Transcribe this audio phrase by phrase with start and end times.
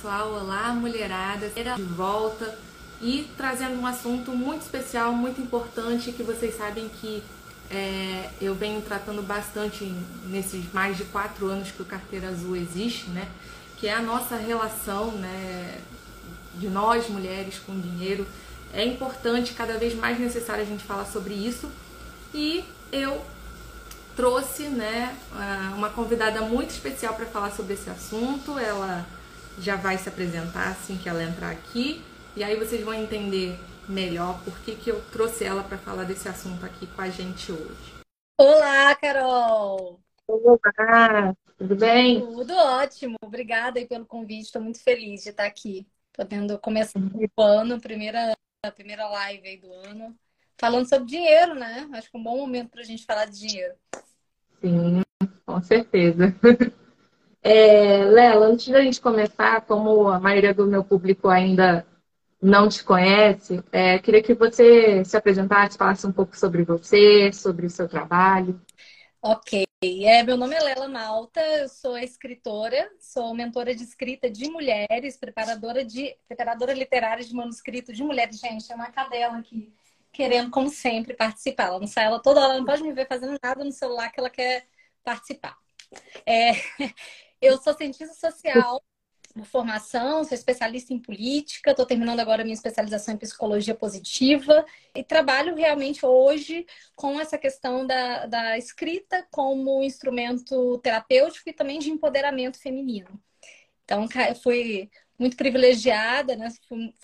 [0.00, 2.58] pessoal, olá mulherada, de volta
[3.02, 7.22] e trazendo um assunto muito especial, muito importante que vocês sabem que
[7.70, 13.10] é, eu venho tratando bastante nesses mais de quatro anos que o Carteira Azul existe,
[13.10, 13.28] né?
[13.76, 15.78] Que é a nossa relação, né?
[16.54, 18.26] De nós mulheres com dinheiro.
[18.72, 21.70] É importante, cada vez mais necessário a gente falar sobre isso.
[22.32, 23.22] E eu
[24.16, 25.14] trouxe, né,
[25.76, 28.58] uma convidada muito especial para falar sobre esse assunto.
[28.58, 29.06] Ela
[29.60, 32.02] já vai se apresentar assim que ela entrar aqui.
[32.34, 36.28] E aí vocês vão entender melhor por que, que eu trouxe ela para falar desse
[36.28, 38.00] assunto aqui com a gente hoje.
[38.38, 40.00] Olá, Carol!
[40.26, 42.20] Olá, tudo bem?
[42.20, 43.16] Tudo ótimo.
[43.22, 44.46] Obrigada aí pelo convite.
[44.46, 48.32] Estou muito feliz de estar aqui, podendo começar o ano, primeira,
[48.64, 50.16] a primeira live aí do ano,
[50.56, 51.88] falando sobre dinheiro, né?
[51.92, 53.74] Acho que é um bom momento para a gente falar de dinheiro.
[54.62, 55.02] Sim,
[55.44, 56.34] com certeza.
[57.42, 61.86] É, Lela, antes da gente começar, como a maioria do meu público ainda
[62.40, 67.66] não te conhece, é, queria que você se apresentasse, falasse um pouco sobre você, sobre
[67.66, 68.60] o seu trabalho.
[69.22, 74.48] Ok, é, meu nome é Lela Malta, eu sou escritora, sou mentora de escrita de
[74.48, 78.38] mulheres, preparadora de preparadora literária de manuscrito de mulheres.
[78.38, 79.70] Gente, é uma cadela aqui,
[80.10, 81.64] querendo, como sempre, participar.
[81.64, 84.18] Ela não sai, ela toda hora não pode me ver fazendo nada no celular que
[84.18, 84.66] ela quer
[85.04, 85.56] participar.
[86.24, 86.52] É,
[87.40, 88.82] eu sou cientista social
[89.32, 95.04] por formação, sou especialista em política, estou terminando agora minha especialização em psicologia positiva e
[95.04, 96.66] trabalho realmente hoje
[96.96, 103.20] com essa questão da, da escrita como instrumento terapêutico e também de empoderamento feminino.
[103.84, 104.06] Então,
[104.42, 106.48] fui muito privilegiada, né?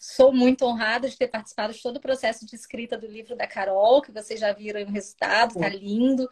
[0.00, 3.46] Sou muito honrada de ter participado de todo o processo de escrita do livro da
[3.46, 6.26] Carol, que vocês já viram o resultado, tá lindo.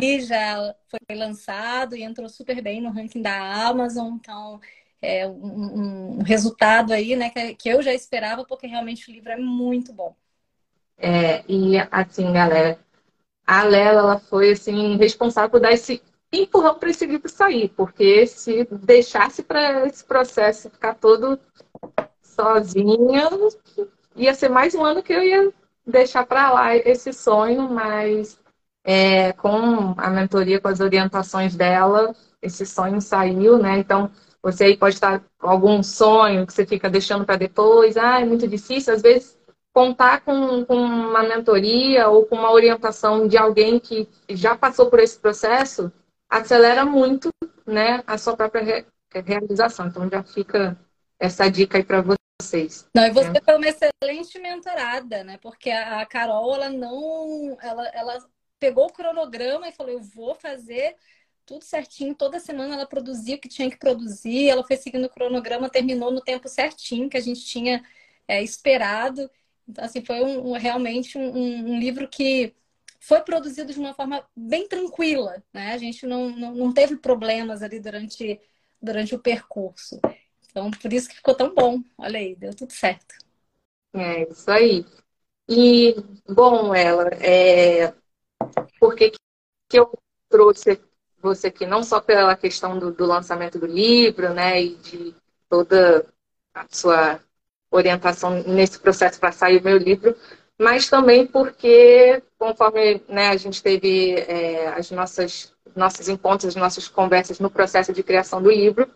[0.00, 4.58] E já foi lançado e entrou super bem no ranking da Amazon, então
[5.02, 9.36] é um, um resultado aí, né, que eu já esperava, porque realmente o livro é
[9.36, 10.16] muito bom.
[10.96, 12.78] É, e assim, galera,
[13.46, 16.02] a Lela, ela foi assim responsável por dar esse
[16.32, 21.38] empurrão para esse livro sair, porque se deixasse para esse processo ficar todo
[22.22, 23.28] sozinha,
[24.16, 25.52] ia ser mais um ano que eu ia
[25.86, 28.38] deixar para lá esse sonho, mas
[28.84, 33.78] é, com a mentoria, com as orientações dela, esse sonho saiu, né?
[33.78, 34.10] Então,
[34.42, 38.24] você aí pode estar com algum sonho que você fica deixando para depois, ah, é
[38.24, 39.38] muito difícil, às vezes
[39.72, 44.98] contar com, com uma mentoria ou com uma orientação de alguém que já passou por
[44.98, 45.92] esse processo
[46.30, 47.30] acelera muito
[47.66, 49.88] né, a sua própria re realização.
[49.88, 50.78] Então já fica
[51.18, 52.88] essa dica aí para vocês.
[52.94, 53.40] Não, e você né?
[53.44, 55.36] foi uma excelente mentorada, né?
[55.42, 57.58] Porque a Carol, ela não.
[57.60, 58.30] Ela, ela
[58.60, 60.94] pegou o cronograma e falou: eu vou fazer
[61.44, 62.14] tudo certinho.
[62.14, 66.12] Toda semana ela produzia o que tinha que produzir, ela foi seguindo o cronograma, terminou
[66.12, 67.84] no tempo certinho que a gente tinha
[68.28, 69.28] é, esperado.
[69.68, 72.54] Então, assim, foi um, um realmente um, um livro que
[73.00, 75.72] foi produzido de uma forma bem tranquila, né?
[75.72, 78.38] A gente não, não, não teve problemas ali durante,
[78.80, 79.98] durante o percurso.
[80.50, 81.82] Então, por isso que ficou tão bom.
[81.96, 83.14] Olha aí, deu tudo certo.
[83.94, 84.84] É, isso aí.
[85.48, 85.96] E,
[86.28, 87.92] bom, ela, é...
[88.78, 89.10] por que,
[89.68, 89.90] que eu
[90.28, 90.80] trouxe
[91.20, 91.66] você aqui?
[91.66, 95.14] Não só pela questão do, do lançamento do livro, né, e de
[95.48, 96.06] toda
[96.54, 97.20] a sua
[97.70, 100.16] orientação nesse processo para sair o meu livro,
[100.60, 106.86] mas também porque, conforme né, a gente teve é, as nossas nossos encontros, as nossas
[106.86, 108.90] conversas no processo de criação do livro,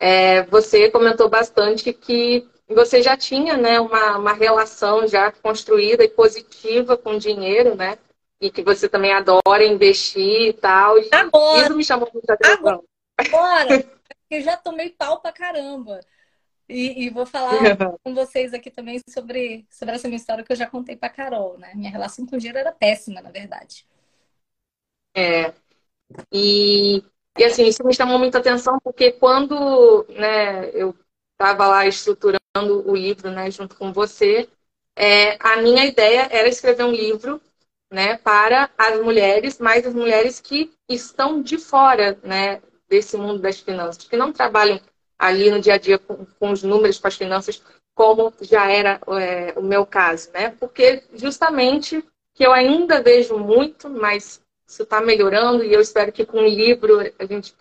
[0.00, 6.08] é, você comentou bastante que você já tinha né, uma, uma relação já construída e
[6.08, 7.96] positiva com dinheiro, né?
[8.40, 10.98] E que você também adora investir e tal.
[10.98, 12.82] E agora, isso me chamou muita atenção.
[13.16, 13.84] Agora,
[14.30, 16.00] eu já tomei pau pra caramba.
[16.68, 17.58] E, e, vou falar
[18.02, 21.58] com vocês aqui também sobre, sobre essa minha história que eu já contei para Carol,
[21.58, 21.72] né?
[21.74, 23.86] Minha relação com o dinheiro era péssima, na verdade.
[25.14, 25.52] É.
[26.32, 27.02] E,
[27.38, 30.96] e assim, isso me chamou muita atenção porque quando né, eu
[31.32, 32.40] estava lá estruturando
[32.88, 34.48] o livro né, junto com você,
[34.96, 37.40] é, a minha ideia era escrever um livro
[37.90, 43.60] né, para as mulheres, mas as mulheres que estão de fora né, desse mundo das
[43.60, 44.80] finanças, que não trabalham
[45.18, 47.62] ali no dia a dia com, com os números, com as finanças,
[47.94, 50.50] como já era é, o meu caso, né?
[50.58, 56.26] Porque justamente que eu ainda vejo muito, mas isso está melhorando e eu espero que
[56.26, 57.54] com o livro a gente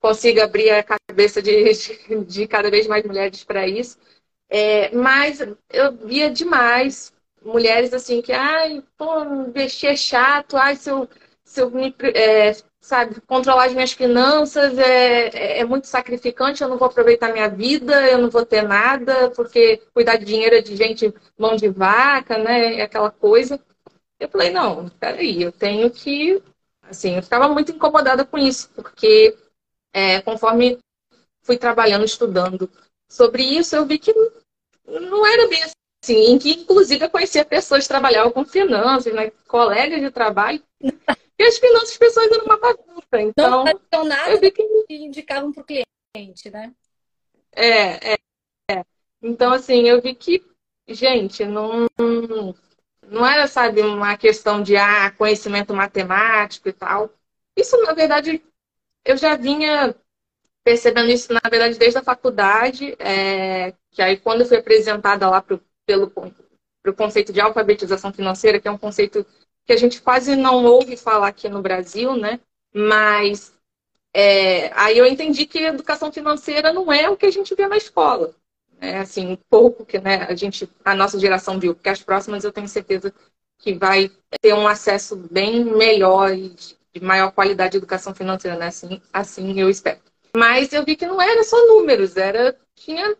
[0.00, 1.72] consiga abrir a cabeça de,
[2.26, 3.98] de, cada vez mais mulheres para isso.
[4.48, 5.40] É, mas
[5.70, 7.12] eu via demais
[7.42, 11.08] mulheres assim que, ai, pô, investir é chato, ai, se eu
[11.44, 12.52] se eu me, é,
[12.84, 17.48] sabe, controlar as minhas finanças é, é, é, muito sacrificante, eu não vou aproveitar minha
[17.48, 21.66] vida, eu não vou ter nada, porque cuidar de dinheiro é de gente mão de
[21.70, 22.80] vaca, né?
[22.80, 23.58] É aquela coisa.
[24.20, 26.42] Eu falei, não, peraí, eu tenho que.
[26.82, 29.34] Assim, eu ficava muito incomodada com isso, porque
[29.90, 30.78] é, conforme
[31.42, 32.70] fui trabalhando, estudando
[33.08, 34.12] sobre isso, eu vi que
[34.86, 35.62] não era bem
[36.02, 40.62] assim, que inclusive eu conhecia pessoas que trabalhavam com finanças, né, colegas de trabalho,
[41.38, 43.20] e as finanças pessoas eram uma bagunça.
[43.20, 46.72] Então, não nada eu vi que indicavam para o cliente, né?
[47.52, 48.16] É, é,
[48.70, 48.84] é.
[49.22, 50.44] Então, assim, eu vi que,
[50.88, 51.86] gente, não,
[53.08, 57.10] não era, sabe, uma questão de ah, conhecimento matemático e tal.
[57.56, 58.42] Isso, na verdade,
[59.04, 59.94] eu já vinha
[60.62, 65.42] percebendo isso, na verdade, desde a faculdade, é, que aí quando eu fui apresentada lá
[65.42, 66.10] pro, pelo
[66.82, 69.26] pro conceito de alfabetização financeira, que é um conceito
[69.66, 72.40] que a gente quase não ouve falar aqui no Brasil, né?
[72.72, 73.54] Mas
[74.12, 77.76] é, aí eu entendi que educação financeira não é o que a gente vê na
[77.76, 78.34] escola.
[78.80, 82.52] É assim, pouco que né, a gente, a nossa geração viu, porque as próximas eu
[82.52, 83.12] tenho certeza
[83.58, 86.54] que vai ter um acesso bem melhor e
[86.92, 88.66] de maior qualidade de educação financeira, né?
[88.66, 90.00] Assim, assim eu espero.
[90.36, 93.16] Mas eu vi que não era só números, era tinha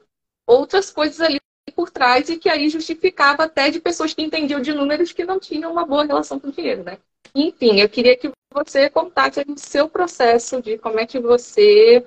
[0.46, 1.40] outras coisas ali
[1.72, 5.38] por trás e que aí justificava até de pessoas que entendiam de números que não
[5.38, 6.98] tinham uma boa relação com o dinheiro, né?
[7.34, 12.06] Enfim, eu queria que você contasse o seu processo de como é que você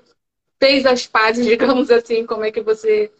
[0.59, 3.12] fez as pazes, digamos assim, como é que você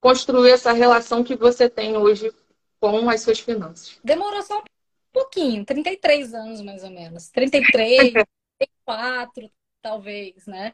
[0.00, 2.32] construiu essa relação que você tem hoje
[2.80, 3.98] com as suas finanças.
[4.02, 4.64] Demorou só um
[5.12, 7.28] pouquinho, 33 anos mais ou menos.
[7.30, 8.12] 33,
[8.58, 10.72] 34, talvez, né?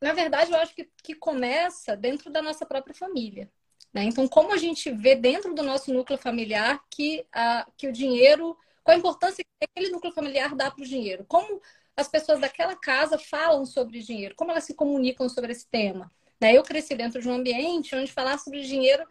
[0.00, 3.50] na verdade, eu acho que, que começa dentro da nossa própria família.
[3.96, 4.04] Né?
[4.04, 8.54] Então, como a gente vê dentro do nosso núcleo familiar que, a, que o dinheiro,
[8.84, 11.24] qual a importância que aquele núcleo familiar dá para o dinheiro?
[11.26, 11.62] Como
[11.96, 14.34] as pessoas daquela casa falam sobre dinheiro?
[14.36, 16.12] Como elas se comunicam sobre esse tema?
[16.38, 16.54] Né?
[16.54, 19.02] Eu cresci dentro de um ambiente onde falar sobre dinheiro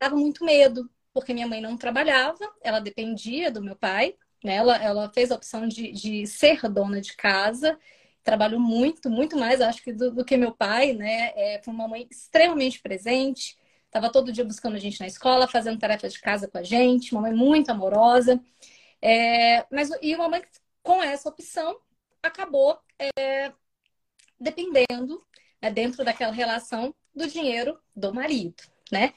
[0.00, 4.54] dava muito medo, porque minha mãe não trabalhava, ela dependia do meu pai, né?
[4.54, 7.76] ela, ela fez a opção de, de ser dona de casa
[8.22, 11.32] trabalhou muito, muito mais, acho que do, do que meu pai, né?
[11.34, 13.56] É, foi uma mãe extremamente presente,
[13.90, 17.12] estava todo dia buscando a gente na escola, fazendo tarefas de casa com a gente,
[17.12, 18.40] uma mãe muito amorosa.
[19.02, 20.42] É, mas e uma mãe
[20.82, 21.78] com essa opção
[22.22, 23.52] acabou é,
[24.38, 25.20] dependendo
[25.60, 29.12] né, dentro daquela relação do dinheiro do marido, né?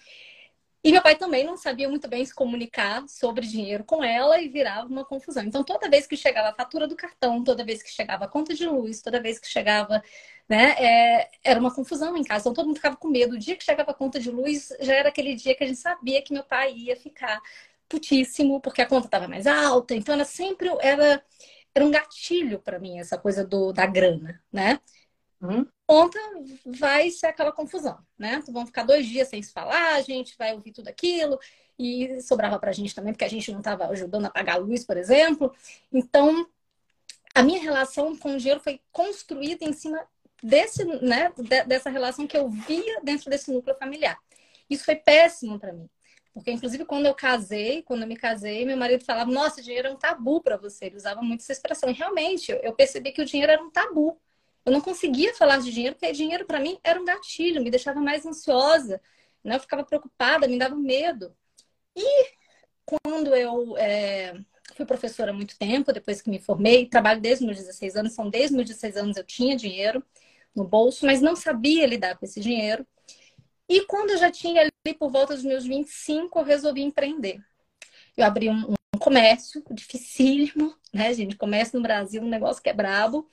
[0.84, 4.50] E meu pai também não sabia muito bem se comunicar sobre dinheiro com ela e
[4.50, 5.44] virava uma confusão.
[5.44, 8.54] Então, toda vez que chegava a fatura do cartão, toda vez que chegava a conta
[8.54, 10.04] de luz, toda vez que chegava,
[10.50, 12.42] né, é, era uma confusão em casa.
[12.42, 13.36] Então, todo mundo ficava com medo.
[13.36, 15.80] O dia que chegava a conta de luz, já era aquele dia que a gente
[15.80, 17.42] sabia que meu pai ia ficar
[17.90, 19.96] putíssimo, porque a conta estava mais alta.
[19.96, 21.24] Então, era sempre era,
[21.74, 24.80] era um gatilho para mim essa coisa do, da grana, né?
[25.42, 26.20] Hum conta
[26.66, 28.40] vai ser aquela confusão, né?
[28.42, 31.40] Então, vão ficar dois dias sem se falar, a gente vai ouvir tudo aquilo,
[31.78, 34.84] e sobrava pra gente também, porque a gente não estava ajudando a pagar a luz,
[34.84, 35.54] por exemplo.
[35.92, 36.48] Então,
[37.36, 40.04] a minha relação com o dinheiro foi construída em cima
[40.44, 41.32] desse, né,
[41.66, 44.20] dessa relação que eu via dentro desse núcleo familiar.
[44.70, 45.90] Isso foi péssimo para mim.
[46.34, 49.92] Porque, inclusive, quando eu casei, quando eu me casei, meu marido falava: Nossa, dinheiro é
[49.92, 50.86] um tabu para você.
[50.86, 51.90] Ele usava muito essa expressão.
[51.90, 54.20] E realmente, eu percebi que o dinheiro era um tabu.
[54.66, 58.00] Eu não conseguia falar de dinheiro, porque dinheiro para mim era um gatilho, me deixava
[58.00, 59.02] mais ansiosa,
[59.44, 59.56] né?
[59.56, 61.36] eu ficava preocupada, me dava medo.
[61.96, 62.32] E
[62.86, 64.34] quando eu é,
[64.76, 68.30] fui professora há muito tempo, depois que me formei, trabalho desde meus 16 anos, são
[68.30, 70.04] desde meus 16 anos eu tinha dinheiro
[70.56, 72.86] no bolso, mas não sabia lidar com esse dinheiro.
[73.68, 77.40] E quando eu já tinha ali por volta dos meus 25, eu resolvi empreender.
[78.16, 81.36] Eu abri um, um comércio dificílimo, né, gente?
[81.36, 83.30] Comércio no Brasil, um negócio que é brabo.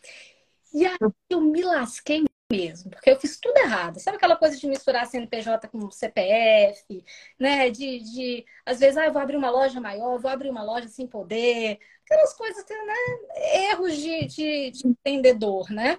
[0.73, 0.97] E aí
[1.29, 4.01] eu me lasquei mesmo, porque eu fiz tudo errado.
[4.01, 7.05] Sabe aquela coisa de misturar CNPJ com CPF,
[7.39, 7.71] né?
[7.71, 10.89] De, de às vezes, ah, eu vou abrir uma loja maior, vou abrir uma loja
[10.89, 11.79] sem poder.
[12.05, 12.95] Aquelas coisas, né?
[13.71, 15.99] Erros de, de, de empreendedor, né?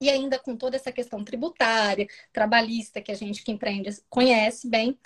[0.00, 4.98] E ainda com toda essa questão tributária, trabalhista, que a gente que empreende conhece bem.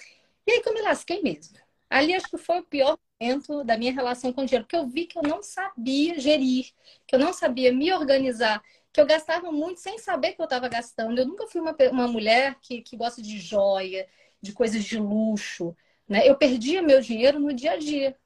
[0.46, 1.58] E aí que eu me lasquei mesmo.
[1.88, 4.88] Ali acho que foi o pior momento da minha relação com o dinheiro, porque eu
[4.88, 6.66] vi que eu não sabia gerir,
[7.06, 10.68] que eu não sabia me organizar que eu gastava muito sem saber que eu estava
[10.68, 11.18] gastando.
[11.18, 14.06] Eu nunca fui uma, uma mulher que, que gosta de joia,
[14.40, 15.74] de coisas de luxo.
[16.08, 16.28] Né?
[16.28, 18.16] Eu perdia meu dinheiro no dia a dia.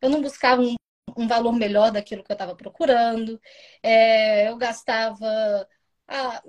[0.00, 0.76] Eu não buscava um,
[1.16, 3.40] um valor melhor daquilo que eu estava procurando.
[3.82, 5.68] É, eu gastava.
[6.14, 6.42] Ah,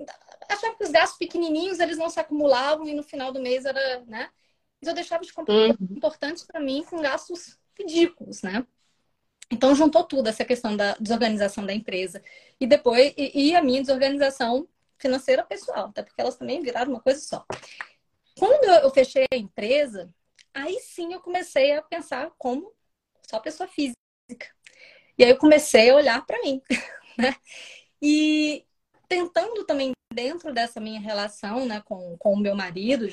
[0.48, 4.04] achava que os gastos pequenininhos eles não se acumulavam e no final do mês era.
[4.04, 4.28] Né?
[4.80, 5.76] Mas eu deixava de comprar uhum.
[5.90, 8.66] importantes para mim com gastos ridículos, né?
[9.50, 12.22] Então juntou tudo essa questão da desorganização da empresa
[12.60, 14.68] e depois e, e a minha desorganização
[14.98, 17.44] financeira pessoal, até porque elas também viraram uma coisa só.
[18.38, 20.12] Quando eu fechei a empresa,
[20.52, 22.72] aí sim eu comecei a pensar como
[23.22, 23.96] só pessoa física.
[25.16, 26.60] E aí eu comecei a olhar para mim,
[27.18, 27.34] né?
[28.02, 28.64] E
[29.08, 33.06] tentando também dentro dessa minha relação, né, com, com o meu marido,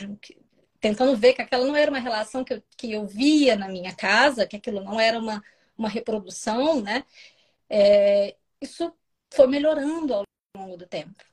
[0.79, 3.95] tentando ver que aquela não era uma relação que eu, que eu via na minha
[3.95, 5.43] casa, que aquilo não era uma,
[5.77, 7.03] uma reprodução, né?
[7.69, 8.93] É, isso
[9.33, 10.24] foi melhorando ao
[10.57, 11.24] longo do tempo.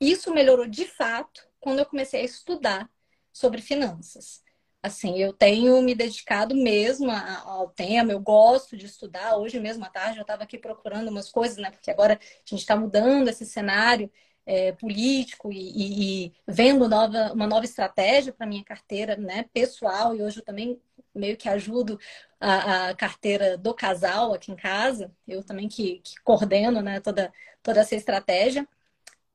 [0.00, 2.90] Isso melhorou de fato quando eu comecei a estudar
[3.32, 4.42] sobre finanças.
[4.86, 9.36] Assim, eu tenho me dedicado mesmo ao tema, eu gosto de estudar.
[9.36, 11.72] Hoje mesmo à tarde eu estava aqui procurando umas coisas, né?
[11.72, 14.08] Porque agora a gente está mudando esse cenário
[14.46, 20.14] é, político e, e, e, vendo nova, uma nova estratégia para minha carteira né, pessoal.
[20.14, 20.80] E hoje eu também
[21.12, 21.98] meio que ajudo
[22.38, 25.12] a, a, carteira do casal aqui em casa.
[25.26, 28.68] Eu também que, que coordeno né, toda, toda essa estratégia.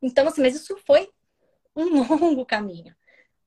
[0.01, 1.10] Então, assim, mas isso foi
[1.75, 2.96] um longo caminho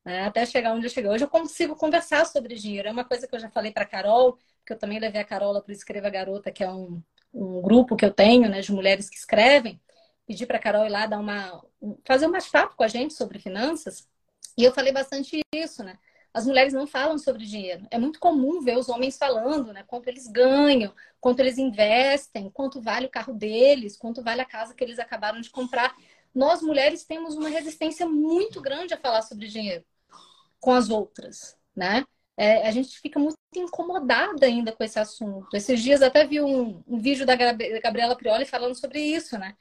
[0.05, 0.25] né?
[0.27, 1.11] até chegar onde eu cheguei.
[1.11, 2.89] Hoje eu consigo conversar sobre dinheiro.
[2.89, 5.63] É uma coisa que eu já falei para Carol, que eu também levei a Carola
[5.63, 9.09] para o Escreva Garota, que é um, um grupo que eu tenho, né, de mulheres
[9.09, 9.81] que escrevem.
[10.27, 11.63] Pedi para a Carol ir lá dar uma,
[12.07, 14.09] fazer um bate-papo com a gente sobre finanças.
[14.57, 15.99] E eu falei bastante isso, né?
[16.33, 17.87] As mulheres não falam sobre dinheiro.
[17.91, 19.85] É muito comum ver os homens falando, né?
[19.87, 24.75] Quanto eles ganham, quanto eles investem, quanto vale o carro deles, quanto vale a casa
[24.75, 25.95] que eles acabaram de comprar.
[26.35, 29.85] Nós mulheres temos uma resistência muito grande a falar sobre dinheiro
[30.65, 32.07] com as outras, né?
[32.39, 35.55] É, a gente fica muito incomodada ainda com esse assunto.
[35.55, 39.55] Esses dias até vi um, um vídeo da Gabriela Prioli falando sobre isso, né?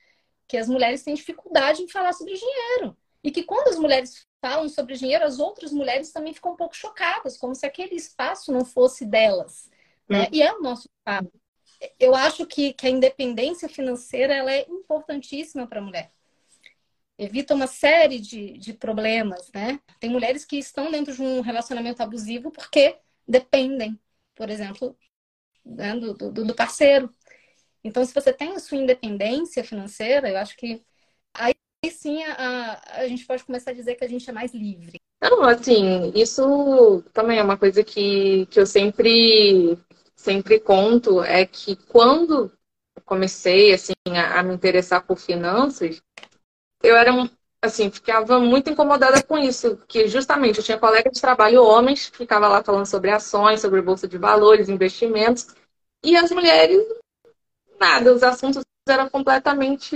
[0.48, 2.95] Que as mulheres têm dificuldade em falar sobre dinheiro.
[3.22, 6.75] E que quando as mulheres falam sobre dinheiro, as outras mulheres também ficam um pouco
[6.75, 9.69] chocadas, como se aquele espaço não fosse delas.
[10.07, 10.24] Né?
[10.24, 10.27] Hum.
[10.31, 11.31] E é o nosso espaço.
[12.00, 16.10] Eu acho que, que a independência financeira ela é importantíssima para a mulher
[17.17, 19.79] evita uma série de, de problemas, né?
[20.00, 24.00] Tem mulheres que estão dentro de um relacionamento abusivo porque dependem,
[24.36, 24.98] por exemplo,
[25.65, 27.10] né, do, do, do, parceiro.
[27.84, 30.84] Então, se você tem a sua independência financeira, eu acho que
[31.34, 31.53] aí
[31.91, 35.00] sim a, a gente pode começar a dizer que a gente é mais livre.
[35.22, 39.77] Não, assim, isso também é uma coisa que, que eu sempre,
[40.15, 42.51] sempre conto, é que quando
[43.05, 46.01] comecei assim, a, a me interessar por finanças,
[46.84, 47.12] eu era
[47.62, 52.18] assim, ficava muito incomodada com isso, que justamente eu tinha colegas de trabalho homens que
[52.18, 55.48] ficavam lá falando sobre ações, sobre bolsa de valores, investimentos,
[56.04, 56.86] e as mulheres
[57.80, 59.96] nada, os assuntos eram completamente,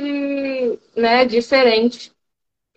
[0.95, 2.13] né, diferentes.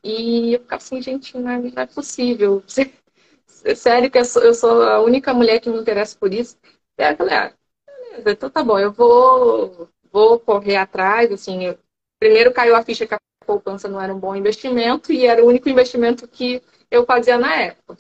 [0.03, 2.63] E eu ficava assim, gente, não é, não é possível.
[3.77, 6.57] Sério que eu sou, eu sou, a única mulher que me interessa por isso.
[6.99, 7.55] E aí eu falei, ah,
[7.87, 11.79] beleza, então tá bom, eu vou, vou correr atrás, assim, eu,
[12.19, 15.49] primeiro caiu a ficha que a poupança não era um bom investimento e era o
[15.49, 17.99] único investimento que eu fazia na época.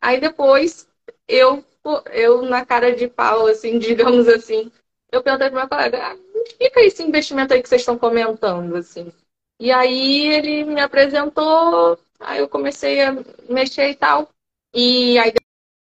[0.00, 0.88] Aí depois,
[1.26, 1.64] eu,
[2.12, 4.70] eu na cara de pau, assim, digamos assim,
[5.10, 9.12] eu perguntei para meu colega, ah, explica esse investimento aí que vocês estão comentando, assim.
[9.58, 13.12] E aí ele me apresentou, aí eu comecei a
[13.48, 14.28] mexer e tal.
[14.72, 15.32] E aí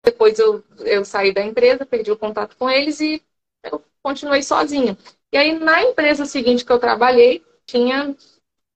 [0.06, 3.24] depois eu, eu saí da empresa, perdi o contato com eles e
[3.64, 4.96] eu continuei sozinha.
[5.32, 8.16] E aí na empresa seguinte que eu trabalhei, tinha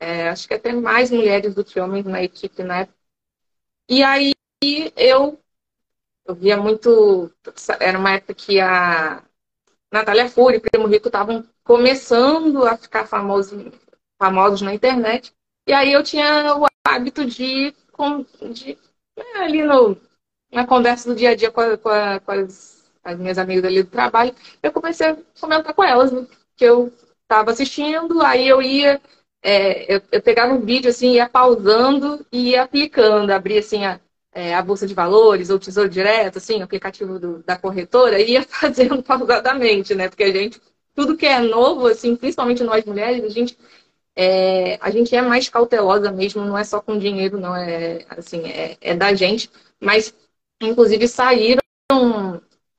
[0.04, 2.98] é, acho que até mais mulheres do que homens na equipe época.
[3.90, 4.34] E aí
[4.98, 5.40] eu,
[6.26, 7.32] eu via muito.
[7.80, 9.24] Era uma época que a
[9.92, 13.72] Natália Fúria e Primo Rico estavam começando a ficar famosos,
[14.20, 15.34] famosos na internet.
[15.68, 17.74] E aí eu tinha o hábito de,
[18.54, 18.78] de
[19.18, 19.98] é, ali no,
[20.52, 23.66] na conversa do dia a dia com, a, com, a, com as, as, minhas amigas
[23.66, 26.92] ali do trabalho, eu comecei a comentar com elas né, que eu
[27.22, 29.02] estava assistindo, aí eu ia
[29.44, 34.00] é, eu, eu, pegava um vídeo assim, ia pausando e ia aplicando, abria assim a,
[34.32, 38.32] é, a Bolsa de Valores ou Tesouro Direto, assim, o aplicativo do, da corretora, e
[38.32, 40.08] ia fazendo pausadamente, né?
[40.10, 40.62] Porque a gente,
[40.96, 43.58] tudo que é novo, assim, principalmente nós mulheres, a gente,
[44.16, 48.48] é, a gente é mais cautelosa mesmo, não é só com dinheiro, não, é assim,
[48.48, 50.14] é, é da gente, mas
[50.62, 51.62] inclusive saíram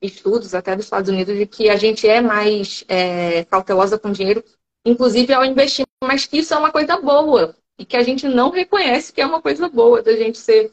[0.01, 4.43] estudos até dos Estados Unidos de que a gente é mais é, cautelosa com dinheiro
[4.85, 8.49] inclusive ao investir, mas que isso é uma coisa boa e que a gente não
[8.49, 10.71] reconhece que é uma coisa boa da gente ser,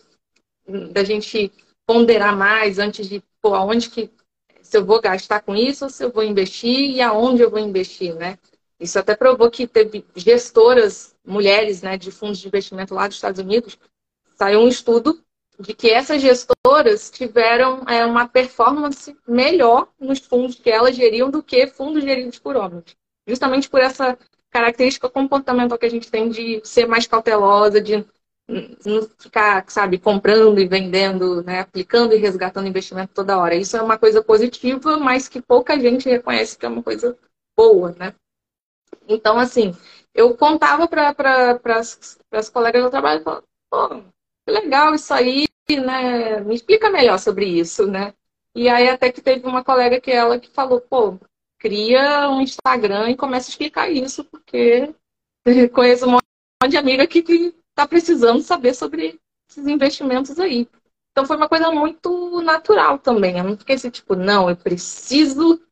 [0.93, 1.53] da gente
[1.87, 4.11] ponderar mais antes de, pô, aonde que
[4.62, 7.59] se eu vou gastar com isso ou se eu vou investir e aonde eu vou
[7.59, 8.39] investir, né?
[8.79, 13.41] Isso até provou que teve gestoras mulheres, né, de fundos de investimento lá dos Estados
[13.41, 13.79] Unidos,
[14.35, 15.23] saiu um estudo
[15.59, 21.43] de que essas gestoras tiveram é, uma performance melhor nos fundos que elas geriam do
[21.43, 22.97] que fundos geridos por homens.
[23.27, 24.19] Justamente por essa
[24.53, 28.07] característica comportamental que a gente tem de ser mais cautelosa, de
[28.85, 33.55] não ficar, sabe, comprando e vendendo, né, aplicando e resgatando investimento toda hora.
[33.55, 37.17] Isso é uma coisa positiva, mas que pouca gente reconhece que é uma coisa
[37.57, 38.15] boa, né?
[39.09, 39.75] Então, assim,
[40.15, 43.25] eu contava para pra, as colegas do trabalho,
[44.47, 46.41] legal isso aí, né?
[46.41, 48.13] Me explica melhor sobre isso, né?
[48.55, 51.19] E aí até que teve uma colega que ela que falou, pô,
[51.62, 54.92] cria um Instagram e começa a explicar isso, porque
[55.73, 60.69] conheço um monte de amiga aqui que está precisando saber sobre esses investimentos aí.
[61.12, 63.38] Então foi uma coisa muito natural também.
[63.38, 65.62] Eu não fiquei assim, tipo, não, eu preciso.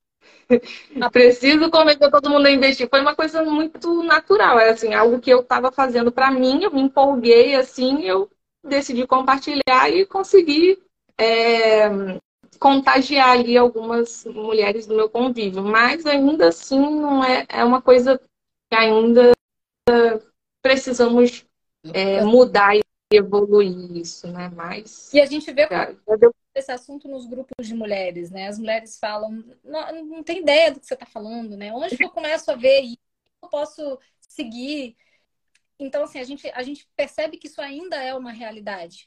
[1.10, 2.88] preciso convencer todo mundo a investir.
[2.88, 4.60] Foi uma coisa muito natural.
[4.60, 8.30] É assim, algo que eu estava fazendo para mim, eu me empolguei assim, eu
[8.62, 10.78] decidi compartilhar e consegui
[11.18, 11.88] é,
[12.58, 15.62] contagiar ali algumas mulheres do meu convívio.
[15.62, 19.32] Mas ainda assim não é, é uma coisa que ainda
[20.62, 21.44] precisamos
[21.92, 24.50] é, mudar e evoluir isso, né?
[24.54, 25.12] Mas.
[25.12, 25.66] E a gente vê
[26.54, 28.48] esse assunto nos grupos de mulheres, né?
[28.48, 31.72] As mulheres falam, não, não tem ideia do que você está falando, né?
[31.72, 32.98] Onde que eu começo a ver isso?
[33.42, 34.96] Eu posso seguir?
[35.78, 39.06] Então, assim, a gente, a gente percebe que isso ainda é uma realidade.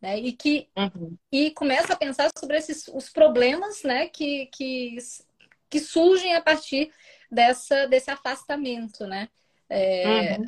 [0.00, 0.18] Né?
[0.18, 1.16] E que uhum.
[1.32, 4.98] e começa a pensar sobre esses os problemas né, que, que,
[5.70, 6.92] que surgem a partir
[7.30, 9.06] dessa, desse afastamento.
[9.06, 9.28] Né?
[9.68, 10.44] É, uhum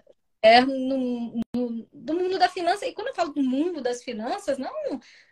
[0.46, 2.86] é no, no, do mundo da finança.
[2.86, 4.72] E quando eu falo do mundo das finanças, não,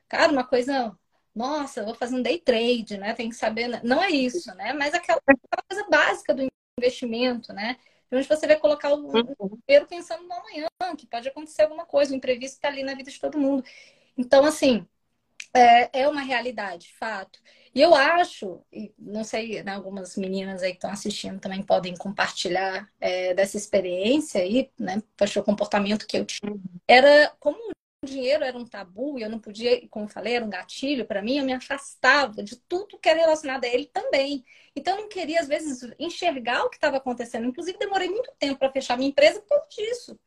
[0.09, 0.97] cara, uma coisa,
[1.35, 3.14] nossa, vou fazer um day trade, né?
[3.14, 3.68] Tem que saber.
[3.68, 3.80] Né?
[3.85, 4.73] Não é isso, né?
[4.73, 5.21] Mas aquela,
[5.68, 6.47] coisa básica do
[6.78, 7.76] investimento, né?
[8.12, 9.59] Onde você vai colocar o uhum.
[9.66, 13.11] dinheiro pensando no amanhã, que pode acontecer alguma coisa, um imprevisto está ali na vida
[13.11, 13.64] de todo mundo.
[14.16, 14.87] Então, assim,
[15.54, 17.38] é, é uma realidade, fato.
[17.75, 21.97] E eu acho, e não sei, né, algumas meninas aí que estão assistindo também podem
[21.97, 25.02] compartilhar é, dessa experiência aí, né?
[25.16, 26.54] Poxa, o comportamento que eu tinha.
[26.89, 27.58] Era como
[28.04, 31.06] o dinheiro era um tabu e eu não podia, como eu falei, era um gatilho
[31.06, 34.45] para mim, eu me afastava de tudo que era relacionado a ele também.
[34.76, 37.47] Então eu não queria, às vezes, enxergar o que estava acontecendo.
[37.47, 40.19] Inclusive, demorei muito tempo para fechar minha empresa por causa disso.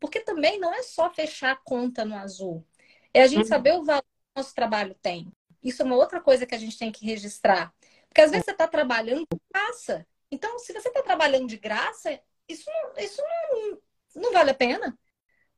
[0.00, 2.66] Porque também não é só fechar a conta no azul.
[3.12, 3.48] É a gente uhum.
[3.48, 5.30] saber o valor que o nosso trabalho tem.
[5.62, 7.72] Isso é uma outra coisa que a gente tem que registrar.
[8.08, 10.06] Porque às vezes você está trabalhando de graça.
[10.30, 13.78] Então, se você está trabalhando de graça, isso, não, isso não,
[14.22, 14.98] não vale a pena.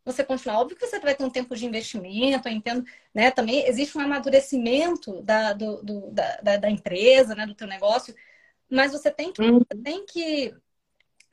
[0.05, 0.61] Você continuar.
[0.61, 3.31] Óbvio que você vai ter um tempo de investimento, eu entendo, né?
[3.31, 7.47] Também existe um amadurecimento da, do, do, da, da, empresa, né?
[7.47, 8.15] do teu negócio,
[8.71, 9.61] mas você tem que, uhum.
[9.83, 10.55] tem que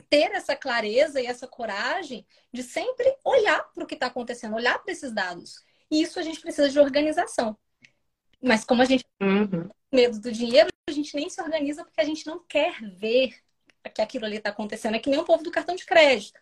[0.10, 4.80] ter essa clareza e essa coragem de sempre olhar para o que está acontecendo, olhar
[4.80, 5.64] para esses dados.
[5.92, 7.58] E isso a gente precisa de organização.
[8.42, 9.48] Mas como a gente uhum.
[9.48, 13.36] tem medo do dinheiro, a gente nem se organiza porque a gente não quer ver
[13.94, 14.96] que aquilo ali está acontecendo.
[14.96, 16.40] É que nem o povo do cartão de crédito.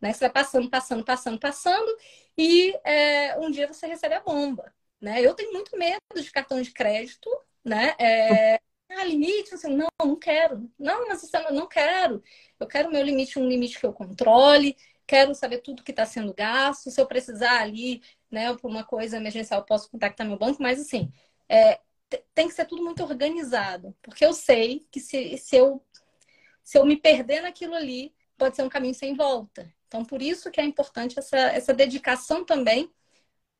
[0.00, 0.12] Né?
[0.12, 1.96] Você vai passando, passando, passando, passando,
[2.36, 4.72] e é, um dia você recebe a bomba.
[5.00, 5.20] Né?
[5.20, 7.28] Eu tenho muito medo de cartão de crédito,
[7.64, 7.94] né?
[7.98, 10.70] É, ah, limite, assim, não, não quero.
[10.78, 12.22] Não, mas isso não, não quero.
[12.58, 14.76] Eu quero meu limite, um limite que eu controle,
[15.12, 16.90] quero saber tudo que está sendo gasto.
[16.90, 21.12] Se eu precisar ali, né, por uma coisa emergencial, posso contactar meu banco, mas assim,
[21.46, 21.78] é,
[22.34, 23.94] tem que ser tudo muito organizado.
[24.00, 25.84] Porque eu sei que se, se, eu,
[26.64, 29.70] se eu me perder naquilo ali, pode ser um caminho sem volta.
[29.86, 32.90] Então, por isso que é importante essa, essa dedicação também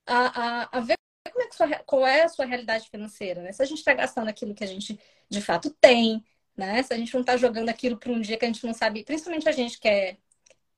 [0.07, 0.97] a, a, a ver
[1.31, 3.43] como é que sua, qual é a sua realidade financeira.
[3.43, 3.53] Né?
[3.53, 6.25] Se a gente está gastando aquilo que a gente de fato tem,
[6.57, 6.83] né?
[6.83, 9.05] se a gente não está jogando aquilo para um dia que a gente não sabe,
[9.05, 10.17] principalmente a gente que é,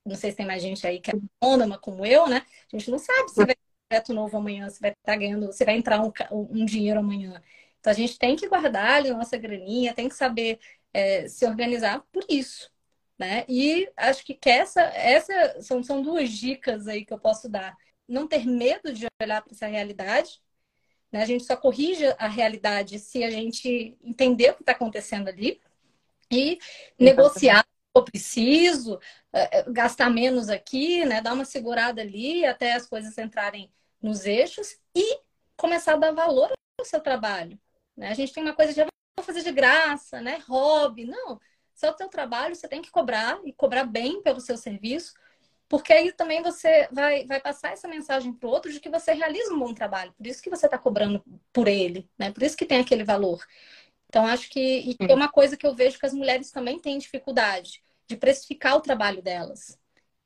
[0.05, 2.45] não sei se tem mais gente aí que é autônoma como eu, né?
[2.73, 3.55] A gente não sabe se vai
[3.89, 7.41] projeto novo amanhã, você vai estar tá ganhando, você vai entrar um, um dinheiro amanhã.
[7.81, 10.59] Então a gente tem que guardar ali a nossa graninha, tem que saber
[10.93, 12.71] é, se organizar por isso.
[13.19, 13.45] Né?
[13.49, 17.77] E acho que, que essa, essa são, são duas dicas aí que eu posso dar.
[18.09, 20.43] Não ter medo de olhar para essa realidade.
[21.13, 21.23] Né?
[21.23, 25.61] A gente só corrige a realidade se a gente entender o que está acontecendo ali.
[26.31, 26.59] E
[26.99, 27.65] negociar
[27.95, 28.99] eu preciso,
[29.33, 31.21] é, é, gastar menos aqui, né?
[31.21, 35.21] Dar uma segurada ali até as coisas entrarem nos eixos e
[35.57, 37.59] começar a dar valor ao seu trabalho.
[37.97, 38.09] Né?
[38.09, 40.43] A gente tem uma coisa de ah, vou fazer de graça, né?
[40.49, 41.05] Hobby.
[41.05, 41.39] Não.
[41.75, 45.13] Se é o teu trabalho, você tem que cobrar e cobrar bem pelo seu serviço,
[45.69, 49.13] porque aí também você vai, vai passar essa mensagem para o outro de que você
[49.13, 50.13] realiza um bom trabalho.
[50.13, 52.31] Por isso que você está cobrando por ele, né?
[52.33, 53.45] Por isso que tem aquele valor.
[54.15, 57.83] Então, acho que é uma coisa que eu vejo que as mulheres também têm dificuldade
[58.07, 59.77] de precificar o trabalho delas.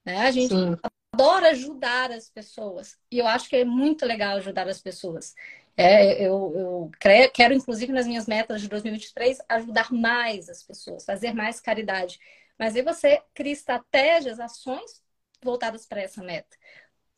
[0.04, 0.18] Né?
[0.18, 0.76] A gente Sim
[1.10, 2.96] adoro ajudar as pessoas.
[3.10, 5.34] E eu acho que é muito legal ajudar as pessoas.
[5.76, 6.90] É, eu, eu
[7.32, 12.20] quero, inclusive, nas minhas metas de 2023, ajudar mais as pessoas, fazer mais caridade.
[12.58, 15.02] Mas aí você cria estratégias, ações
[15.42, 16.56] voltadas para essa meta.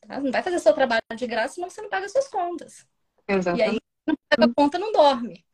[0.07, 0.21] Tá?
[0.21, 2.87] Não vai fazer seu trabalho de graça, senão você não paga suas contas.
[3.29, 3.67] Exatamente.
[3.67, 5.45] E aí, não paga a conta, não dorme.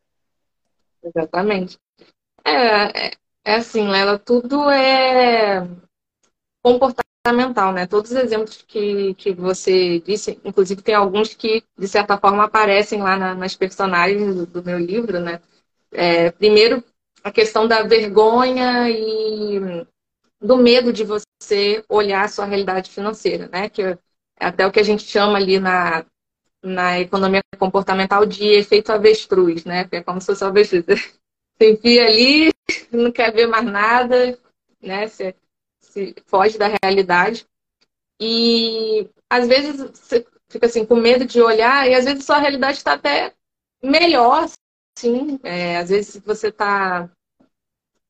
[1.03, 1.79] Exatamente.
[2.45, 3.13] É, é,
[3.45, 5.67] é assim, Lela, tudo é
[6.63, 7.87] comportamental, né?
[7.87, 13.03] Todos os exemplos que, que você disse, inclusive tem alguns que, de certa forma, aparecem
[13.03, 15.41] lá na, nas personagens do, do, meu livro, né?
[15.93, 16.83] É, primeiro,
[17.23, 19.87] a questão da vergonha e
[20.41, 23.69] do medo de você olhar a sua realidade financeira, né?
[23.69, 23.99] Que é
[24.41, 26.05] até o que a gente chama ali na,
[26.62, 29.85] na economia comportamental de efeito avestruz, né?
[29.85, 30.85] Que é como se fosse avestruz.
[31.59, 32.53] Você enfia ali,
[32.92, 34.38] não quer ver mais nada,
[34.83, 35.09] né?
[35.09, 35.35] Você,
[35.81, 37.47] você foge da realidade.
[38.21, 42.79] E às vezes você fica assim com medo de olhar e às vezes sua realidade
[42.79, 43.33] está até
[43.83, 44.49] melhor,
[44.99, 45.38] sim.
[45.42, 47.11] É, às vezes você está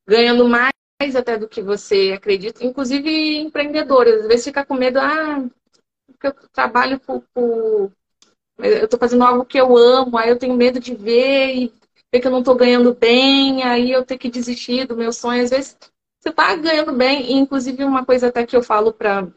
[0.07, 0.73] ganhando mais
[1.17, 2.65] até do que você acredita.
[2.65, 5.45] Inclusive empreendedores, às vezes fica com medo, ah,
[6.07, 7.93] porque eu trabalho por, por...
[8.59, 11.73] eu estou fazendo algo que eu amo, aí eu tenho medo de ver e
[12.13, 15.43] ver que eu não estou ganhando bem, aí eu tenho que desistir do meu sonho.
[15.43, 15.77] Às vezes
[16.21, 19.29] você está ganhando bem, e inclusive uma coisa até que eu falo para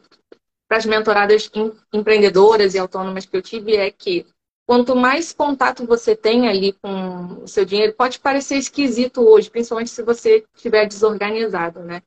[0.70, 1.50] as mentoradas
[1.92, 4.26] empreendedoras e autônomas que eu tive é que
[4.66, 9.90] quanto mais contato você tem ali com o seu dinheiro, pode parecer esquisito hoje, principalmente
[9.90, 12.02] se você estiver desorganizado, né?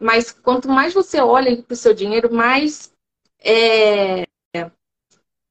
[0.00, 2.90] Mas quanto mais você olha para o seu dinheiro, mais
[3.38, 4.24] é,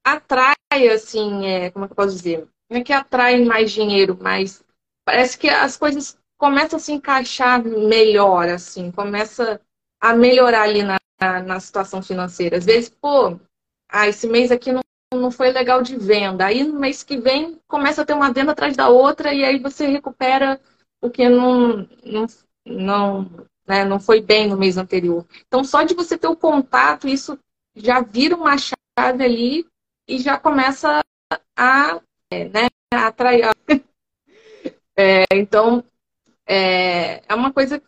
[0.03, 0.54] atrai,
[0.89, 2.47] assim, é, como é que eu posso dizer?
[2.69, 4.63] É que atrai mais dinheiro, mas
[5.05, 9.61] parece que as coisas começam a se encaixar melhor, assim, começa
[10.01, 12.57] a melhorar ali na, na situação financeira.
[12.57, 13.39] Às vezes, pô,
[13.89, 14.81] ah, esse mês aqui não,
[15.13, 16.45] não foi legal de venda.
[16.45, 19.59] Aí no mês que vem começa a ter uma venda atrás da outra e aí
[19.59, 20.59] você recupera
[21.01, 22.25] o que não, não,
[22.65, 25.25] não, né, não foi bem no mês anterior.
[25.47, 27.37] Então, só de você ter o contato, isso
[27.75, 29.65] já vira uma chave ali
[30.07, 31.01] e já começa
[31.57, 33.49] a, é, né, atrair.
[34.97, 35.83] É, então,
[36.47, 37.81] é, é uma coisa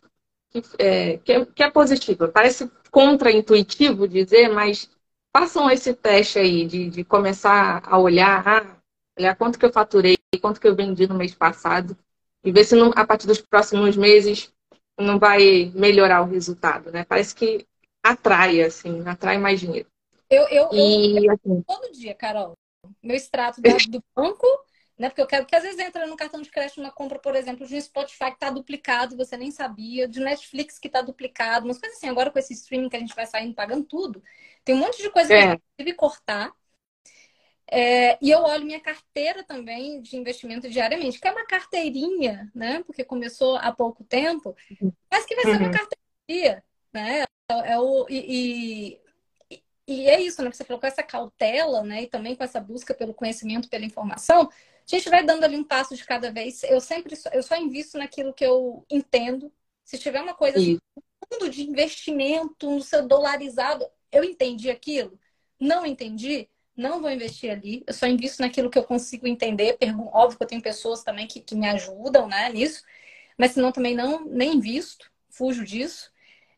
[0.49, 2.27] que é, que é, que é positiva.
[2.27, 4.89] Parece contraintuitivo dizer, mas
[5.35, 8.77] façam esse teste aí de, de começar a olhar, ah,
[9.17, 11.97] olhar quanto que eu faturei, quanto que eu vendi no mês passado,
[12.43, 14.51] e ver se não, a partir dos próximos meses
[14.99, 17.05] não vai melhorar o resultado, né?
[17.05, 17.67] Parece que
[18.03, 19.87] atrai, assim, atrai mais dinheiro.
[20.29, 22.57] Eu, eu, e, eu, assim, todo dia, Carol,
[23.01, 24.45] meu extrato do banco,
[24.97, 25.09] né?
[25.09, 27.65] Porque eu quero que às vezes entra no cartão de crédito uma compra, por exemplo,
[27.65, 31.77] de um Spotify que tá duplicado você nem sabia, de Netflix que tá duplicado, umas
[31.77, 32.09] coisas assim.
[32.09, 34.23] Agora com esse streaming que a gente vai saindo pagando tudo,
[34.65, 35.37] tem um monte de coisa é.
[35.37, 36.51] que a gente deve cortar.
[37.69, 42.81] É, e eu olho minha carteira também de investimento diariamente, que é uma carteirinha, né?
[42.83, 44.55] Porque começou há pouco tempo,
[45.11, 45.71] mas que vai ser uma uhum.
[45.71, 46.63] carteirinha,
[46.93, 47.23] né?
[47.49, 49.01] É, é o, e, e,
[49.87, 50.51] e, é isso, né?
[50.51, 52.03] Você falou com essa cautela, né?
[52.03, 54.51] E também com essa busca pelo conhecimento, pela informação, a
[54.85, 56.63] gente vai dando ali um passo de cada vez.
[56.63, 59.51] Eu sempre eu só invisto naquilo que eu entendo.
[59.85, 60.77] Se tiver uma coisa assim,
[61.31, 65.17] fundo de investimento no seu dolarizado, eu entendi aquilo,
[65.59, 67.83] não entendi, não vou investir ali.
[67.87, 69.77] Eu só invisto naquilo que eu consigo entender.
[70.11, 72.83] Óbvio que eu tenho pessoas também que, que me ajudam né, nisso,
[73.37, 76.11] mas senão também não nem invisto, fujo disso.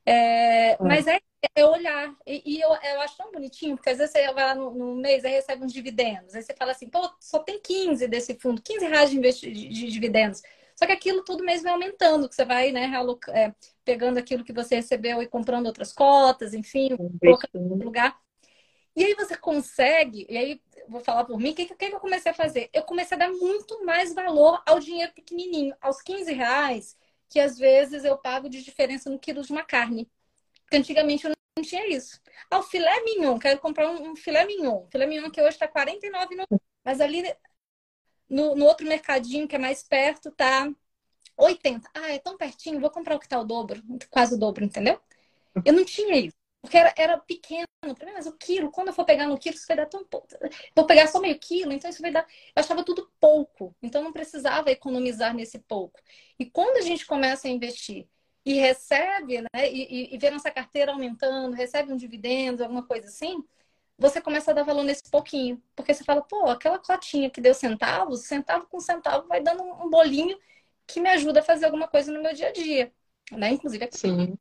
[0.05, 0.87] É, hum.
[0.87, 1.19] Mas é
[1.63, 2.15] olhar.
[2.25, 4.95] E, e, eu, eu acho tão bonitinho, porque às vezes você vai lá no, no,
[4.95, 6.35] mês e recebe uns dividendos.
[6.35, 9.91] Aí você fala assim, pô, só tem 15 desse fundo, 15 reais de, de, de
[9.91, 10.41] dividendos.
[10.75, 12.91] Só que aquilo todo mês vai aumentando, que você vai né,
[13.29, 18.17] é, pegando aquilo que você recebeu e comprando outras cotas, enfim, colocando no lugar.
[18.95, 22.31] E aí você consegue, e aí vou falar por mim, o que, que, eu comecei
[22.31, 22.69] a fazer?
[22.73, 26.97] Eu comecei a dar muito mais valor ao dinheiro pequenininho, aos 15 reais
[27.29, 30.09] que às vezes eu pago de diferença no quilo de uma carne.
[30.63, 32.19] Porque antigamente eu não tinha isso.
[32.49, 34.87] Ah, o filé mignon, quero comprar um, filé mignon.
[34.91, 36.59] filé mignon que hoje está R$ 49,90.
[36.83, 37.23] Mas ali
[38.29, 40.71] no, no, outro mercadinho que é mais perto tá
[41.37, 41.89] 80.
[41.93, 44.99] Ah, é tão pertinho, vou comprar o que tá o dobro, quase o dobro, entendeu?
[45.65, 46.35] Eu não tinha isso.
[46.61, 47.65] Porque era, era pequeno.
[48.13, 50.27] Mas o quilo, quando eu for pegar no quilo, isso vai dar tão pouco.
[50.75, 52.23] Vou pegar só meio quilo, então isso vai dar.
[52.55, 53.73] Eu achava tudo pouco.
[53.81, 55.99] Então não precisava economizar nesse pouco.
[56.37, 58.07] E quando a gente começa a investir
[58.49, 59.71] e recebe, né?
[59.71, 63.43] E, e, e vê nossa carteira aumentando, recebe um dividendo, alguma coisa assim,
[63.95, 65.61] você começa a dar valor nesse pouquinho.
[65.75, 69.87] Porque você fala, pô, aquela cotinha que deu centavos, centavo com centavo vai dando um
[69.87, 70.35] bolinho
[70.87, 72.91] que me ajuda a fazer alguma coisa no meu dia a dia.
[73.31, 73.51] Né?
[73.51, 74.35] Inclusive a Sim.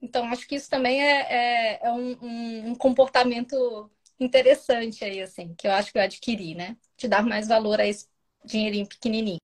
[0.00, 3.90] Então, acho que isso também é, é, é um, um, um, comportamento
[4.20, 6.76] interessante aí, assim, que eu acho que eu adquiri, né?
[6.96, 8.06] De dar mais valor a esse
[8.44, 9.40] dinheirinho pequenininho.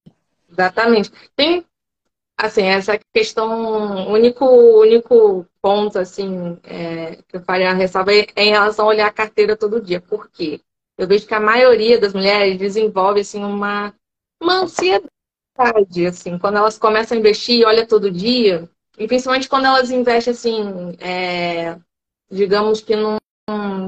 [0.48, 1.10] Exatamente.
[1.34, 1.66] Tem,
[2.46, 8.50] assim, essa questão, único, único ponto, assim, é, que eu faria a ressalva é em
[8.50, 10.00] relação a olhar a carteira todo dia.
[10.00, 10.60] Por quê?
[10.98, 13.94] Eu vejo que a maioria das mulheres desenvolve, assim, uma,
[14.42, 19.66] uma ansiedade, assim, quando elas começam a investir e olha todo dia, e principalmente quando
[19.66, 21.78] elas investem, assim, é,
[22.30, 23.18] digamos que num,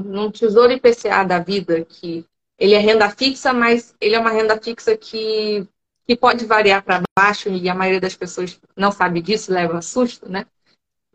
[0.03, 2.25] num tesouro IPCA da vida, que
[2.57, 5.67] ele é renda fixa, mas ele é uma renda fixa que,
[6.05, 10.29] que pode variar para baixo e a maioria das pessoas não sabe disso, leva susto,
[10.29, 10.45] né?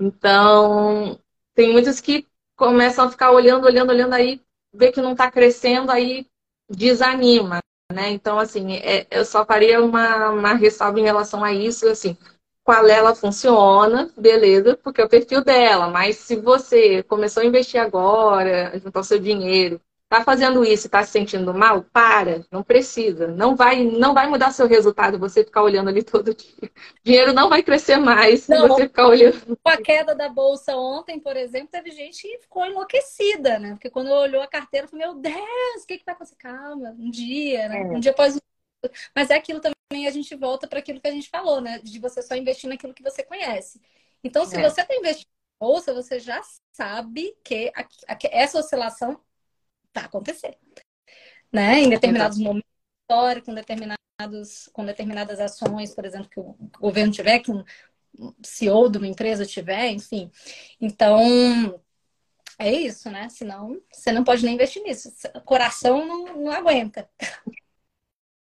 [0.01, 1.19] Então,
[1.55, 4.41] tem muitos que começam a ficar olhando, olhando, olhando aí,
[4.73, 6.27] vê que não está crescendo, aí
[6.71, 7.61] desanima,
[7.93, 8.11] né?
[8.11, 12.17] Então, assim, é, eu só faria uma, uma ressalva em relação a isso, assim,
[12.65, 17.81] qual ela funciona, beleza, porque é o perfil dela, mas se você começou a investir
[17.81, 21.85] agora, juntar o seu dinheiro, Tá fazendo isso e tá se sentindo mal?
[21.85, 23.27] Para, não precisa.
[23.29, 26.49] Não vai, não vai mudar seu resultado você ficar olhando ali todo dia.
[26.63, 26.71] O
[27.05, 29.59] dinheiro não vai crescer mais se não, você ficar olhando.
[29.63, 33.73] Com a queda da bolsa ontem, por exemplo, teve gente que ficou enlouquecida, né?
[33.73, 36.37] Porque quando olhou a carteira, falou: Meu Deus, o que, que vai acontecer?
[36.37, 37.83] Calma, um dia, né?
[37.83, 37.85] É.
[37.85, 38.39] Um dia após
[39.15, 41.81] Mas é aquilo também, a gente volta para aquilo que a gente falou, né?
[41.81, 43.79] De você só investir naquilo que você conhece.
[44.25, 44.63] Então, se é.
[44.63, 45.29] você está investindo
[45.61, 46.41] na bolsa, você já
[46.73, 47.71] sabe que
[48.33, 49.21] essa oscilação
[50.01, 50.57] tá acontecendo.
[51.53, 51.81] Né?
[51.81, 52.71] Em determinados momentos
[53.03, 57.65] históricos, com, determinados, com determinadas ações, por exemplo, que o governo tiver, que um
[58.43, 60.31] CEO de uma empresa tiver, enfim.
[60.81, 61.81] Então,
[62.59, 63.29] é isso, né?
[63.29, 65.13] Senão, você não pode nem investir nisso.
[65.35, 67.09] O coração não, não aguenta.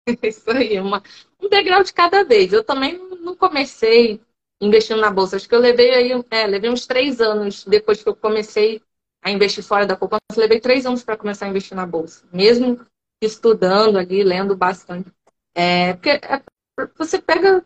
[0.23, 1.03] Isso aí, uma,
[1.41, 2.53] um degrau de cada vez.
[2.53, 4.21] Eu também não comecei
[4.61, 5.37] investindo na bolsa.
[5.37, 8.83] Acho que eu levei aí, é, levei uns três anos depois que eu comecei
[9.23, 10.21] a investir fora da poupança.
[10.37, 12.81] Levei três anos para começar a investir na bolsa, mesmo
[13.23, 15.11] estudando ali, lendo bastante.
[15.55, 16.43] É, porque é,
[16.97, 17.65] você pega.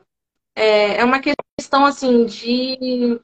[0.54, 3.20] É, é uma questão assim de,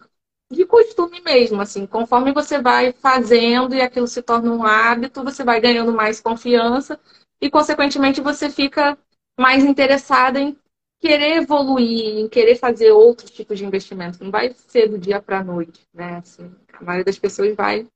[0.51, 5.43] de costume mesmo, assim, conforme você vai fazendo e aquilo se torna um hábito, você
[5.43, 7.01] vai ganhando mais confiança
[7.41, 8.99] e, consequentemente, você fica
[9.39, 10.57] mais interessada em
[11.01, 14.23] querer evoluir, em querer fazer outros tipos de investimento.
[14.23, 16.19] Não vai ser do dia para a noite, né?
[16.19, 17.89] Assim, a maioria das pessoas vai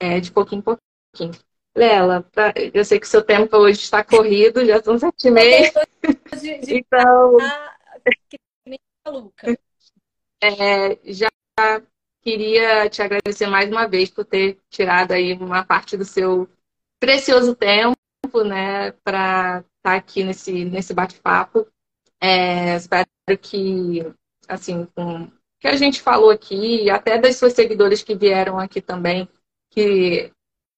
[0.00, 1.44] é, de pouquinho em pouquinho.
[1.76, 2.52] Lela, pra...
[2.72, 5.72] eu sei que o seu tempo hoje está corrido, já são sete e meia.
[6.68, 7.36] então.
[10.40, 11.28] É, já
[12.22, 16.48] queria te agradecer mais uma vez por ter tirado aí uma parte do seu
[17.00, 17.96] precioso tempo,
[18.46, 21.66] né, para estar tá aqui nesse, nesse bate-papo.
[22.20, 23.06] É, espero
[23.40, 24.00] que,
[24.48, 25.30] assim, com
[25.60, 29.26] que a gente falou aqui, até das suas seguidoras que vieram aqui também,
[29.74, 30.30] que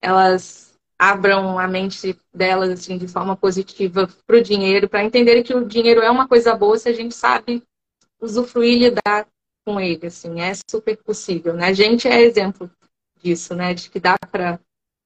[0.02, 5.54] elas abram a mente delas assim de forma positiva para o dinheiro, para entenderem que
[5.54, 7.62] o dinheiro é uma coisa boa se a gente sabe
[8.20, 9.28] usufruir e lidar
[9.64, 11.66] com ele, assim, é super possível, né?
[11.66, 12.70] A gente é exemplo
[13.20, 13.74] disso, né?
[13.74, 14.59] De que dá para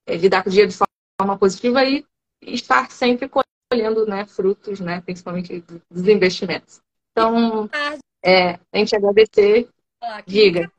[0.07, 0.79] é, lidar com o dinheiro de
[1.21, 2.05] forma positiva e
[2.43, 6.81] estar sempre colhendo, né, frutos, né, principalmente dos investimentos.
[7.13, 7.69] Então,
[8.25, 9.69] é, a gente agradecer.
[10.27, 10.71] Diga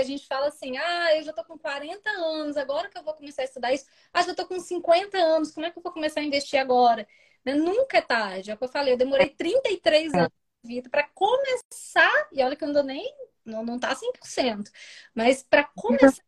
[0.00, 3.14] a gente fala assim, ah, eu já tô com 40 anos, agora que eu vou
[3.14, 3.86] começar a estudar isso.
[4.12, 7.06] Ah, já tô com 50 anos, como é que eu vou começar a investir agora?
[7.44, 7.54] Né?
[7.54, 8.50] Nunca é tarde.
[8.50, 10.32] É o que eu falei, eu demorei 33 anos
[10.62, 14.70] de vida para começar, e olha que eu não dou nem, não, não tá 100%,
[15.14, 16.22] mas para começar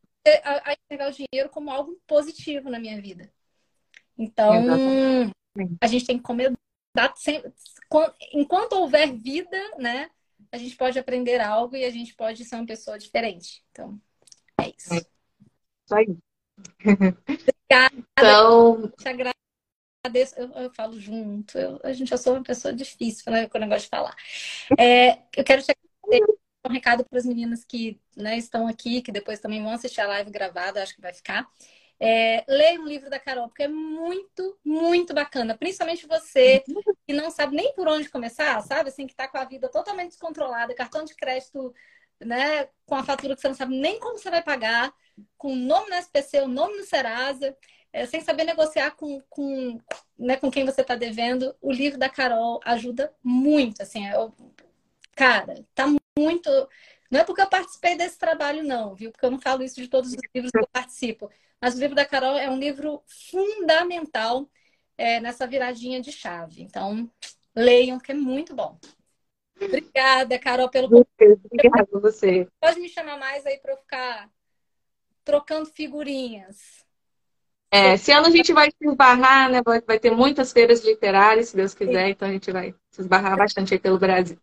[0.44, 3.33] a, a enxergar o dinheiro como algo positivo na minha vida.
[4.16, 4.52] Então,
[5.81, 6.52] a gente tem que comer
[7.16, 7.52] sempre,
[8.33, 10.11] enquanto houver vida, né?
[10.52, 13.64] A gente pode aprender algo e a gente pode ser uma pessoa diferente.
[13.70, 14.00] Então,
[14.61, 14.94] é isso.
[14.94, 16.18] É isso aí.
[16.84, 18.06] Obrigada.
[18.18, 18.92] Então...
[18.98, 20.34] Te agradeço.
[20.37, 21.58] Eu, eu falo junto.
[21.58, 24.16] Eu, a gente já sou uma pessoa difícil né, com o negócio de falar.
[24.78, 29.12] É, eu quero te agradecer um recado para as meninas que né, estão aqui, que
[29.12, 31.48] depois também vão assistir a live gravada, acho que vai ficar.
[32.00, 35.56] É, leia um livro da Carol, porque é muito, muito bacana.
[35.56, 36.62] Principalmente você
[37.06, 38.88] que não sabe nem por onde começar, sabe?
[38.88, 41.74] Assim, que está com a vida totalmente descontrolada, cartão de crédito,
[42.20, 42.68] né?
[42.87, 44.92] Com a fatura que você não sabe nem como você vai pagar,
[45.37, 47.56] com o nome no SPC, o nome no Serasa,
[47.92, 49.78] é, sem saber negociar com, com,
[50.18, 51.54] né, com quem você está devendo.
[51.61, 54.06] O livro da Carol ajuda muito, assim.
[54.08, 54.32] Eu,
[55.16, 55.87] cara, tá
[56.18, 56.50] muito...
[57.11, 59.11] Não é porque eu participei desse trabalho, não, viu?
[59.11, 61.30] Porque eu não falo isso de todos os livros que eu participo.
[61.61, 64.49] Mas o livro da Carol é um livro fundamental
[64.97, 66.62] é, nessa viradinha de chave.
[66.62, 67.11] Então,
[67.55, 68.79] leiam, que é muito bom.
[69.61, 72.49] Obrigada, Carol, pelo Obrigada a você.
[72.61, 74.31] Pode me chamar mais aí para eu ficar
[75.25, 76.87] trocando figurinhas.
[77.71, 79.61] É, esse ano a gente vai se esbarrar, né?
[79.62, 82.11] Vai, vai ter muitas feiras literárias, se Deus quiser, Sim.
[82.12, 84.38] então a gente vai se esbarrar bastante aí pelo Brasil.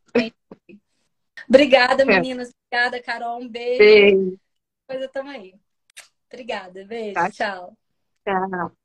[1.48, 2.06] Obrigada, é.
[2.06, 2.52] meninas.
[2.70, 3.42] Obrigada, Carol.
[3.42, 3.80] Um beijo.
[3.80, 4.40] Beijo.
[4.88, 5.56] Coisa tamo aí.
[6.32, 6.86] Obrigada.
[6.86, 7.14] Beijo.
[7.14, 7.30] Tá.
[7.32, 7.78] Tchau.
[8.26, 8.85] Tchau.